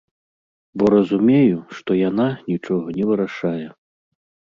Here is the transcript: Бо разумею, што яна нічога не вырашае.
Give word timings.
Бо 0.81 0.85
разумею, 0.93 1.57
што 1.79 1.97
яна 2.09 2.25
нічога 2.53 2.87
не 2.97 3.05
вырашае. 3.11 3.67